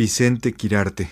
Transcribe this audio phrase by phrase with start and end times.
[0.00, 1.10] Vicente Quirarte.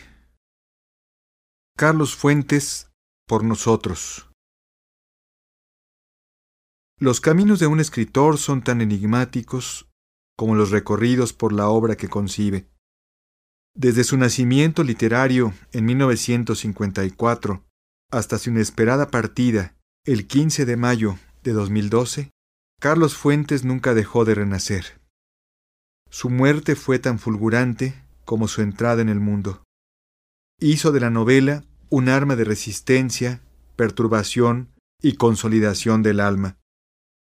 [1.77, 2.89] Carlos Fuentes,
[3.27, 4.30] por nosotros.
[7.00, 9.88] Los caminos de un escritor son tan enigmáticos
[10.38, 12.68] como los recorridos por la obra que concibe.
[13.74, 17.64] Desde su nacimiento literario en 1954
[18.12, 19.75] hasta su inesperada partida
[20.05, 22.30] el 15 de mayo de 2012,
[22.80, 25.00] Carlos Fuentes nunca dejó de renacer.
[26.09, 29.63] Su muerte fue tan fulgurante como su entrada en el mundo.
[30.61, 33.43] Hizo de la novela un arma de resistencia,
[33.77, 36.59] perturbación y consolidación del alma.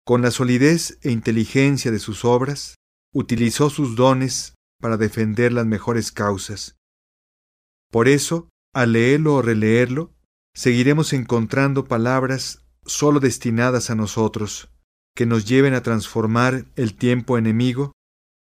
[0.07, 2.77] Con la solidez e inteligencia de sus obras,
[3.13, 6.77] utilizó sus dones para defender las mejores causas.
[7.91, 10.13] Por eso, al leerlo o releerlo,
[10.55, 14.71] seguiremos encontrando palabras sólo destinadas a nosotros,
[15.17, 17.93] que nos lleven a transformar el tiempo enemigo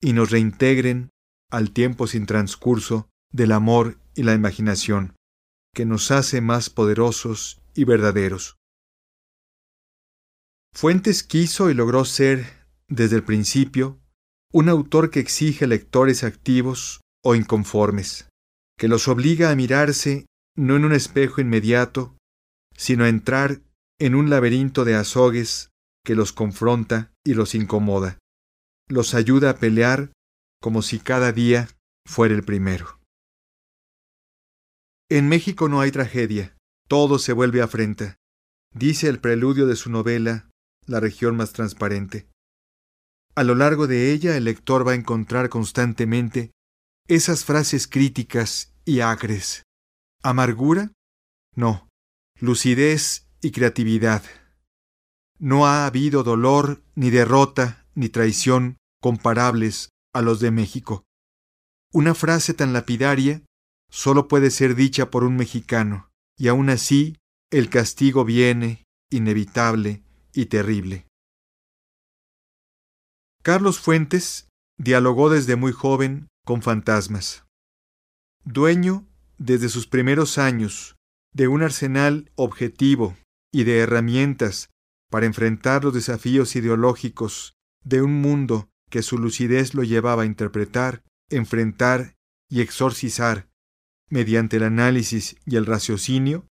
[0.02, 1.10] y nos reintegren
[1.52, 5.16] al tiempo sin transcurso del amor y la imaginación,
[5.74, 8.58] que nos hace más poderosos y verdaderos.
[10.74, 14.00] Fuentes quiso y logró ser, desde el principio,
[14.54, 18.30] un autor que exige lectores activos o inconformes,
[18.78, 22.18] que los obliga a mirarse no en un espejo inmediato,
[22.76, 23.62] sino a entrar
[24.00, 25.70] en un laberinto de azogues
[26.06, 28.20] que los confronta y los incomoda,
[28.88, 30.12] los ayuda a pelear
[30.62, 31.68] como si cada día
[32.06, 33.00] fuera el primero.
[35.10, 36.56] En México no hay tragedia,
[36.88, 38.18] todo se vuelve afrenta,
[38.74, 40.50] dice el preludio de su novela
[40.86, 42.30] La región más transparente.
[43.36, 46.52] A lo largo de ella el lector va a encontrar constantemente
[47.08, 49.64] esas frases críticas y acres.
[50.24, 50.92] ¿Amargura?
[51.56, 51.88] No.
[52.40, 54.24] Lucidez y creatividad.
[55.40, 61.06] No ha habido dolor, ni derrota, ni traición comparables a los de México.
[61.94, 63.44] Una frase tan lapidaria
[63.92, 67.18] solo puede ser dicha por un mexicano, y aún así
[67.52, 70.04] el castigo viene, inevitable
[70.34, 71.06] y terrible.
[73.44, 74.50] Carlos Fuentes
[74.80, 77.46] dialogó desde muy joven con fantasmas.
[78.44, 80.96] Dueño, desde sus primeros años,
[81.32, 83.16] de un arsenal objetivo
[83.54, 84.72] y de herramientas
[85.12, 87.54] para enfrentar los desafíos ideológicos
[87.84, 92.16] de un mundo que su lucidez lo llevaba a interpretar, enfrentar
[92.50, 93.48] y exorcizar
[94.10, 96.48] mediante el análisis y el raciocinio,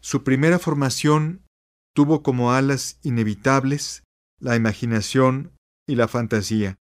[0.00, 1.44] su primera formación
[1.94, 4.04] tuvo como alas inevitables
[4.38, 5.52] la imaginación
[5.86, 6.78] y la fantasía.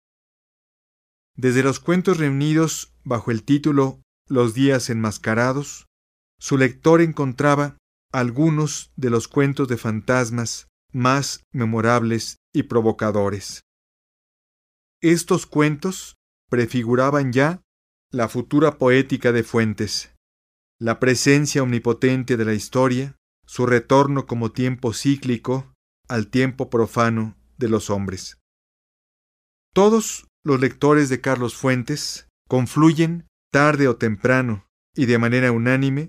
[1.37, 5.87] Desde los cuentos reunidos bajo el título Los días enmascarados,
[6.39, 7.77] su lector encontraba
[8.13, 13.63] algunos de los cuentos de fantasmas más memorables y provocadores.
[15.07, 16.17] Estos cuentos
[16.49, 17.61] prefiguraban ya
[18.11, 20.15] la futura poética de Fuentes,
[20.81, 23.15] la presencia omnipotente de la historia,
[23.47, 25.75] su retorno como tiempo cíclico
[26.09, 28.39] al tiempo profano de los hombres.
[29.75, 34.65] Todos los lectores de Carlos Fuentes confluyen, tarde o temprano,
[34.97, 36.09] y de manera unánime,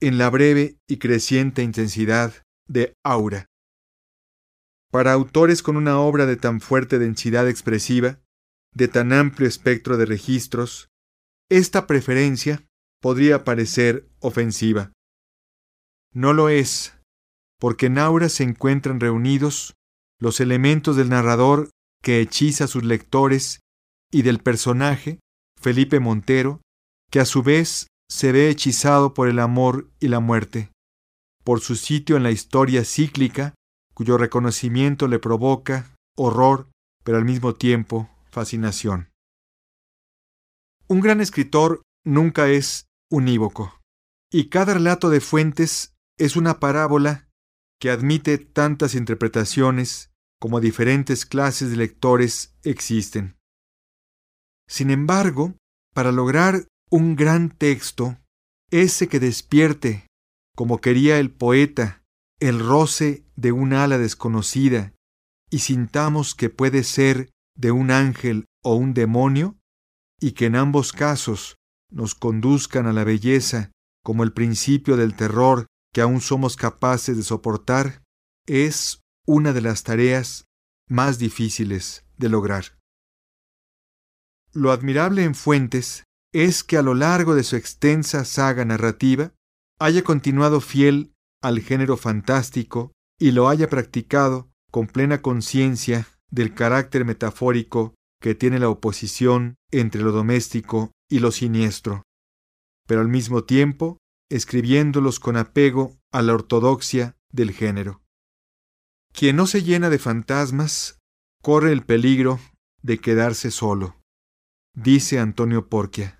[0.00, 2.34] en la breve y creciente intensidad
[2.68, 3.46] de Aura.
[4.92, 8.20] Para autores con una obra de tan fuerte densidad expresiva,
[8.74, 10.90] de tan amplio espectro de registros,
[11.50, 12.62] esta preferencia
[13.00, 14.92] podría parecer ofensiva.
[16.12, 16.94] No lo es,
[17.58, 19.72] porque en Aura se encuentran reunidos
[20.20, 21.70] los elementos del narrador
[22.02, 23.60] que hechiza a sus lectores
[24.10, 25.20] y del personaje,
[25.58, 26.60] Felipe Montero,
[27.10, 30.70] que a su vez se ve hechizado por el amor y la muerte,
[31.44, 33.54] por su sitio en la historia cíclica,
[34.02, 36.68] cuyo reconocimiento le provoca horror,
[37.04, 39.12] pero al mismo tiempo fascinación.
[40.88, 43.78] Un gran escritor nunca es unívoco,
[44.28, 47.28] y cada relato de Fuentes es una parábola
[47.80, 53.36] que admite tantas interpretaciones como diferentes clases de lectores existen.
[54.68, 55.54] Sin embargo,
[55.94, 58.18] para lograr un gran texto,
[58.72, 60.08] ese que despierte,
[60.56, 62.01] como quería el poeta,
[62.48, 64.94] el roce de un ala desconocida,
[65.48, 69.60] y sintamos que puede ser de un ángel o un demonio,
[70.20, 71.54] y que en ambos casos
[71.88, 73.70] nos conduzcan a la belleza
[74.02, 78.02] como el principio del terror que aún somos capaces de soportar,
[78.48, 80.46] es una de las tareas
[80.88, 82.76] más difíciles de lograr.
[84.52, 86.02] Lo admirable en Fuentes
[86.32, 89.32] es que a lo largo de su extensa saga narrativa
[89.78, 91.11] haya continuado fiel
[91.42, 98.58] al género fantástico y lo haya practicado con plena conciencia del carácter metafórico que tiene
[98.58, 102.04] la oposición entre lo doméstico y lo siniestro,
[102.86, 103.98] pero al mismo tiempo
[104.30, 108.02] escribiéndolos con apego a la ortodoxia del género.
[109.12, 110.98] Quien no se llena de fantasmas
[111.42, 112.40] corre el peligro
[112.80, 114.00] de quedarse solo,
[114.74, 116.18] dice Antonio Porquia.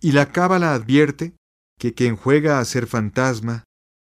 [0.00, 1.34] Y la cábala advierte
[1.78, 3.64] que quien juega a ser fantasma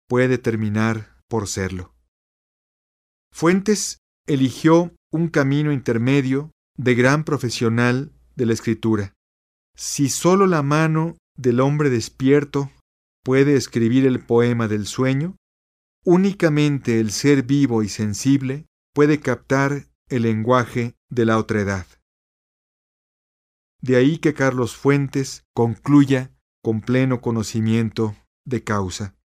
[0.09, 1.93] puede terminar por serlo.
[3.31, 9.13] Fuentes eligió un camino intermedio de gran profesional de la escritura.
[9.75, 12.71] Si sólo la mano del hombre despierto
[13.23, 15.35] puede escribir el poema del sueño,
[16.03, 21.85] únicamente el ser vivo y sensible puede captar el lenguaje de la otredad.
[23.81, 26.33] De ahí que Carlos Fuentes concluya
[26.63, 28.15] con pleno conocimiento
[28.45, 29.18] de causa.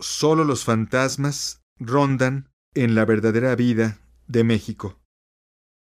[0.00, 4.98] Solo los fantasmas rondan en la verdadera vida de México.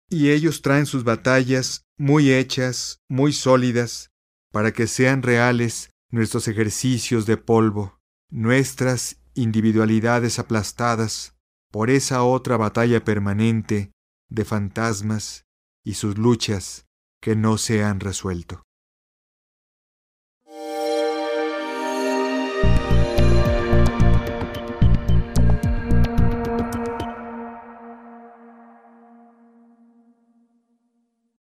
[0.09, 4.11] Y ellos traen sus batallas muy hechas, muy sólidas,
[4.53, 7.99] para que sean reales nuestros ejercicios de polvo,
[8.31, 11.35] nuestras individualidades aplastadas
[11.71, 13.93] por esa otra batalla permanente
[14.29, 15.45] de fantasmas
[15.85, 16.87] y sus luchas
[17.21, 18.66] que no se han resuelto.